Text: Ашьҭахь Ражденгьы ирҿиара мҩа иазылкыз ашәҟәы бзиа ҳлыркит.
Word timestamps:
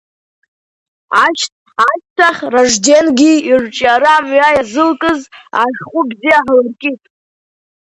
Ашьҭахь 1.23 2.41
Ражденгьы 2.53 3.31
ирҿиара 3.49 4.15
мҩа 4.25 4.49
иазылкыз 4.55 5.21
ашәҟәы 5.63 6.01
бзиа 6.09 6.39
ҳлыркит. 6.45 7.01